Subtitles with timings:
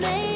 [0.00, 0.35] made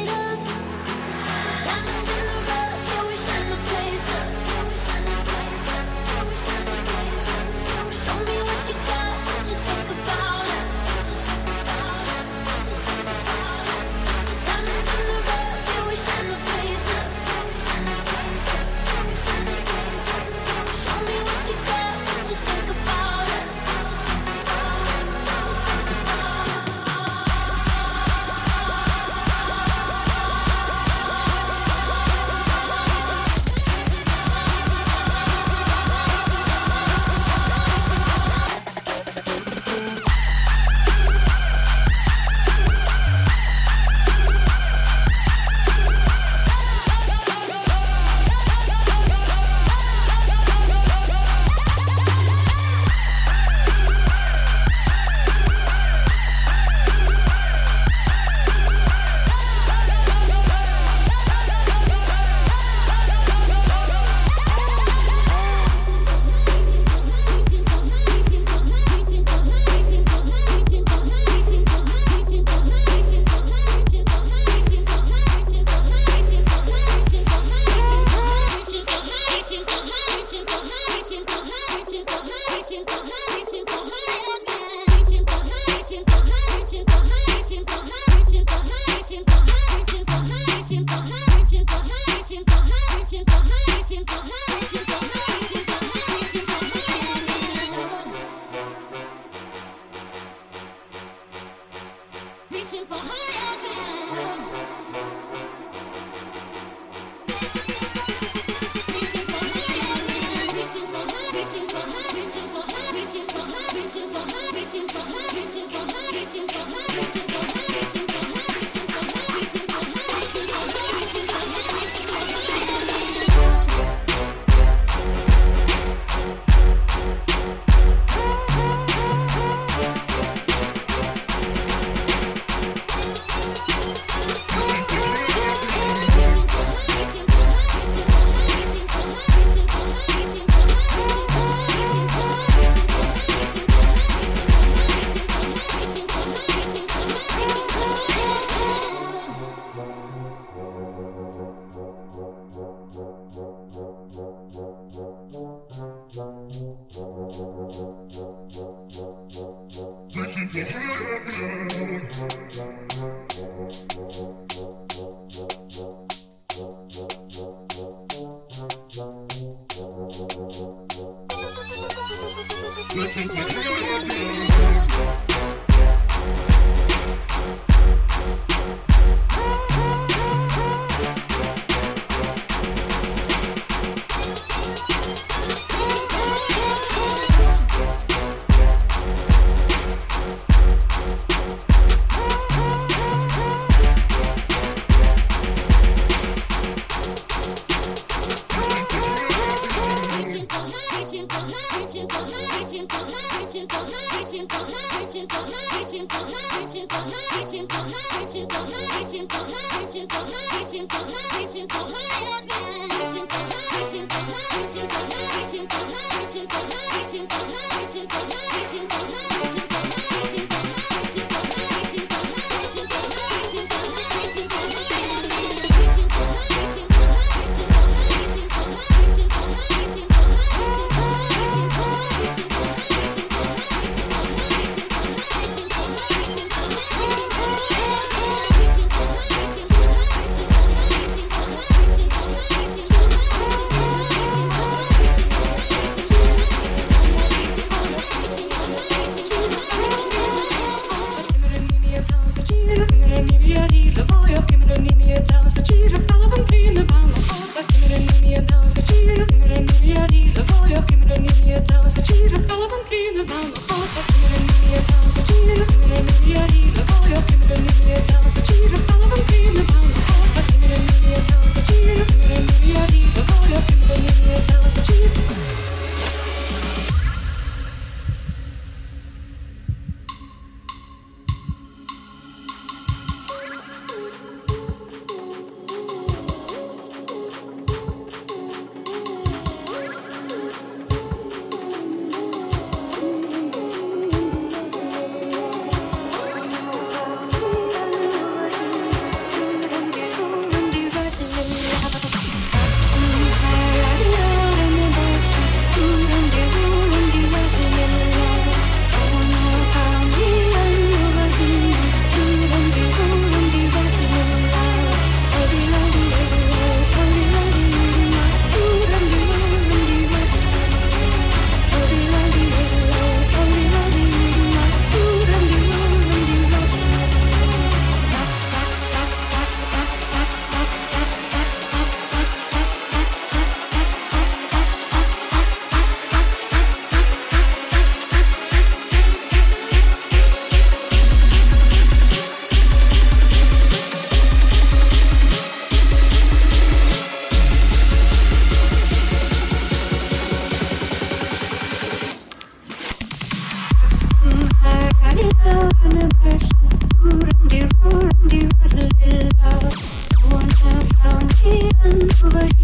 [362.21, 362.63] Thank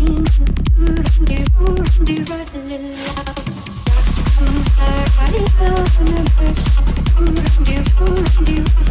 [8.78, 8.85] you.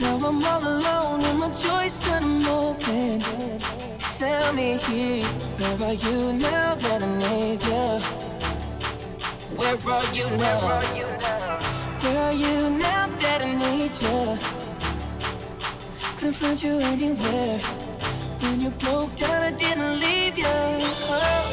[0.00, 3.20] Now I'm all alone and my joys turn open.
[4.16, 4.78] Tell me,
[5.58, 8.00] where are you now that I need you?
[9.58, 10.80] Where are you now?
[12.00, 14.38] Where are you now that I need you?
[16.16, 17.58] Couldn't find you anywhere.
[18.40, 20.46] When you broke down, I didn't leave you.
[20.46, 21.46] Oh,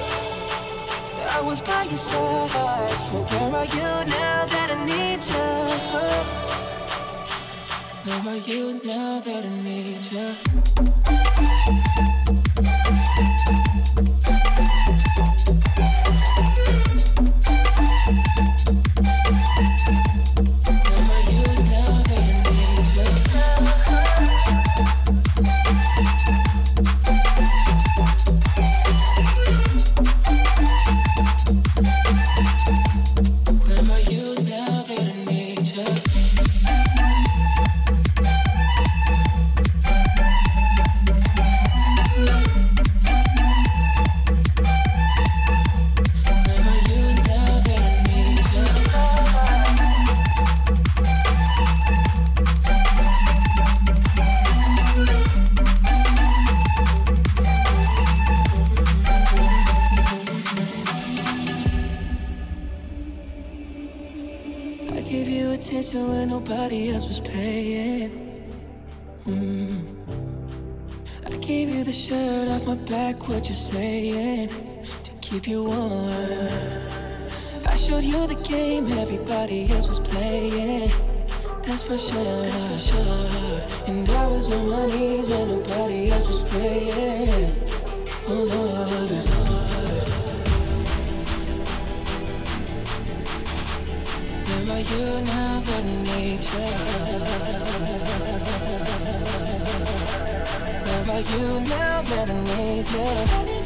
[1.31, 2.91] I was by your side.
[3.07, 6.46] So where are you now that I need you?
[8.07, 10.33] How are you now that I need you?
[75.37, 76.49] keep you warm.
[77.67, 80.91] I showed you the game everybody else was playing.
[81.63, 82.23] That's for sure.
[82.23, 83.61] That's for sure.
[83.85, 87.55] And I was on my knees when nobody else was praying.
[88.27, 89.11] Oh Lord.
[94.47, 96.73] Where are you now that nature?
[100.87, 103.56] Where are you now that nature?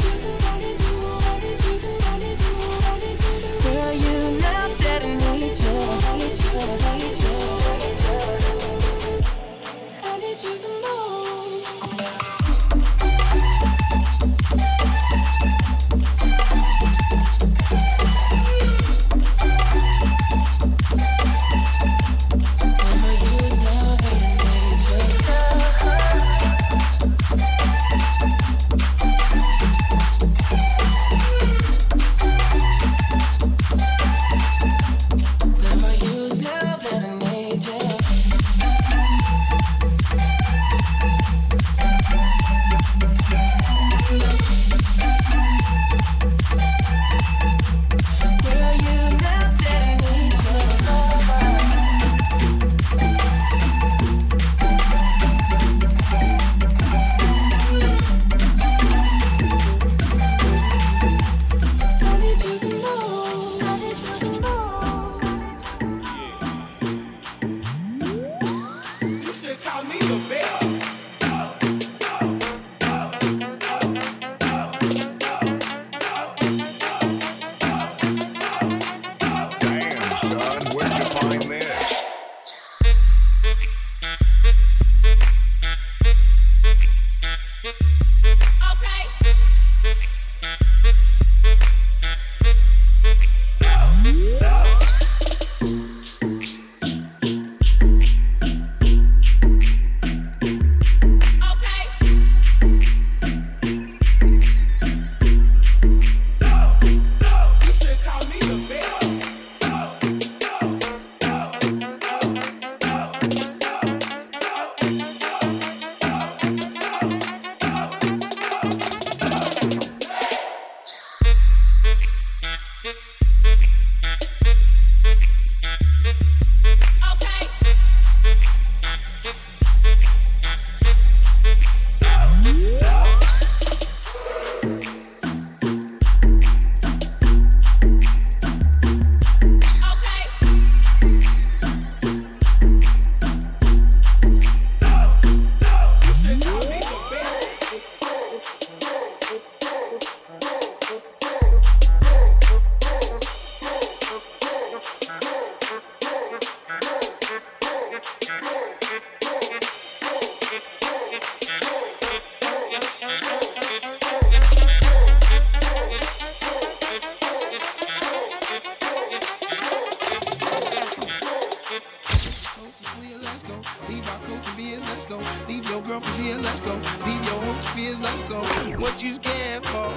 [175.48, 176.74] Leave your girlfriends here, let's go.
[177.06, 178.42] Leave your hopes, fears, let's go.
[178.80, 179.90] What you scared for?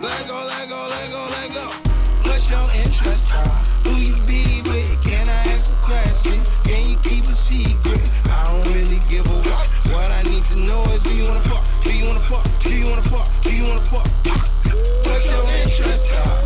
[0.00, 1.66] Let go, let go, let go, let go.
[2.28, 3.30] What's your interest?
[3.86, 5.04] Who you be with?
[5.04, 6.40] Can I ask a question?
[6.64, 8.00] Can you keep a secret?
[8.30, 9.68] I don't really give a what.
[9.92, 11.64] What I need to know is do you wanna fuck?
[11.82, 12.44] Do you wanna fuck?
[12.60, 13.28] Do you wanna fuck?
[13.42, 14.06] Do you wanna fuck?
[15.06, 16.45] What's your interest?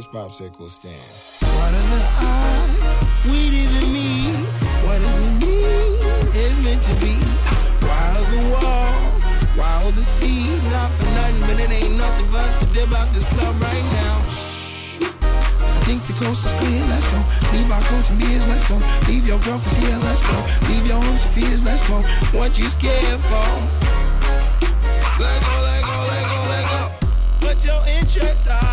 [0.00, 0.96] Popsicle stand.
[1.44, 3.26] What are the odds?
[3.26, 4.34] We didn't mean.
[4.88, 6.00] What does it mean?
[6.32, 7.20] It's meant to be.
[7.84, 8.88] Wild the wall,
[9.56, 10.48] wild the sea.
[10.72, 13.84] Not for nothing, but it ain't nothing for us to do about this club right
[14.00, 14.24] now.
[15.60, 17.20] I think the coast is clear, let's go.
[17.52, 18.80] Leave our coats and beers, let's go.
[19.08, 20.38] Leave your girlfriends here, let's go.
[20.72, 22.00] Leave your hopes and fears, let's go.
[22.32, 23.50] What you scared for?
[25.20, 26.82] Let go, let go, let go, let go.
[27.44, 28.71] What your interests are,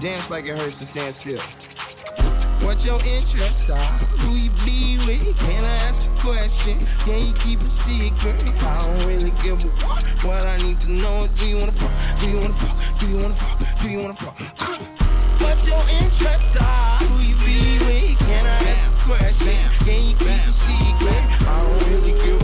[0.00, 1.38] Dance like it hurts to stand still.
[2.66, 3.76] What your interest are?
[3.76, 5.38] Who you be with?
[5.38, 6.78] Can I ask a question?
[7.00, 8.42] Can you keep a secret?
[8.62, 10.02] I don't really give a what.
[10.24, 12.20] What I need to know do you wanna fuck?
[12.20, 12.98] Do you wanna fuck?
[12.98, 13.82] Do you wanna fuck?
[13.82, 14.36] Do you wanna fuck?
[14.58, 14.99] Ah!
[17.08, 18.14] Who you?
[18.16, 19.56] Can I ask a question?
[19.84, 21.22] Can you keep a secret?
[21.46, 22.39] I don't really give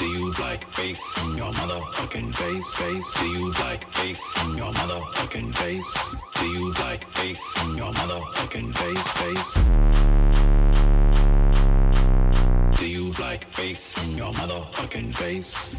[0.00, 2.74] Do you like bass in your motherfucking face?
[2.74, 3.12] Face?
[3.20, 5.92] Do you like bass in your motherfucking face?
[6.40, 9.08] Do you like bass in your motherfucking face?
[9.20, 9.54] Face?
[12.80, 15.76] Do you like bass in your motherfucking face?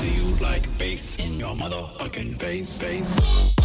[0.00, 2.78] Do you like bass in your motherfucking face?
[2.78, 3.61] Face?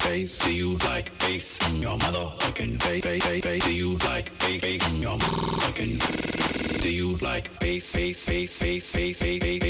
[0.00, 0.38] Face?
[0.38, 0.38] Face?
[0.38, 0.44] face?
[0.44, 3.04] Do you like bass in your motherfucking face?
[3.04, 3.24] Face?
[3.24, 3.44] face?
[3.44, 3.64] face?
[3.64, 6.80] Do you like bass bass in your motherfucking?
[6.82, 9.63] Do you like bass bass bass bass bass bass bass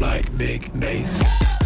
[0.00, 1.63] like big bass?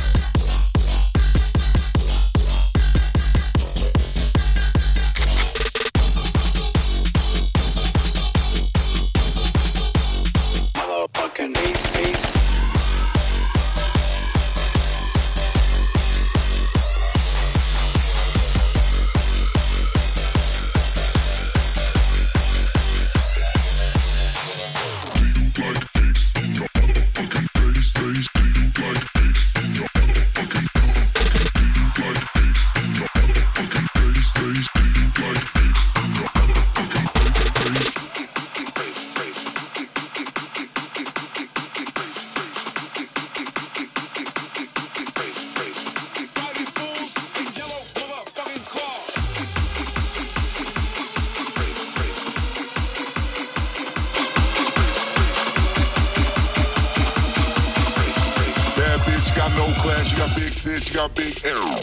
[59.39, 61.79] Got no class, you got big tits, you got big arrow.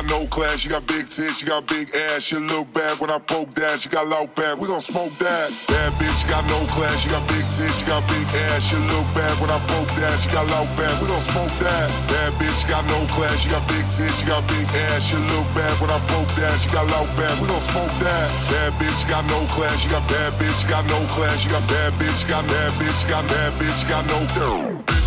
[0.00, 3.10] Got no class, you got big tits, you got big ass, you look bad when
[3.10, 5.52] I poke that, you got loud back, we gon' smoke that.
[5.68, 9.04] Bad bitch, got no class, you got big tits, you got big ass, you look
[9.12, 11.92] bad when I poke that, you got loud back, we gon' smoke that.
[12.08, 15.20] Bad bitch, she got no class, you got big tits, you got big ass, you
[15.36, 18.28] look bad when I poke that, you got loud back, we gon' smoke that.
[18.48, 21.52] Bad bitch, she got no class, you got bad bitch, she got no class, you
[21.52, 24.18] got bad bitch, she got bad bitch, she got bad bitch, she got no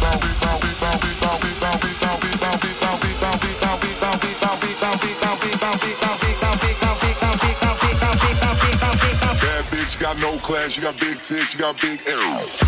[0.05, 0.21] Bad
[1.41, 1.52] bitch,
[10.13, 12.63] got no class, you got big tits, you got big arrows.